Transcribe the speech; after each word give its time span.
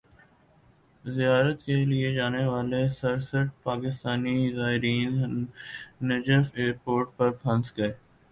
زیارت 1.05 1.61
کیلئے 1.65 2.13
جانے 2.13 2.45
والے 2.45 2.81
سرسٹھ 2.99 3.51
پاکستانی 3.63 4.35
زائرین 4.53 5.45
نجف 6.03 6.45
ایئرپورٹ 6.53 7.15
پر 7.17 7.31
پھنس 7.33 7.71
گئے 7.77 7.91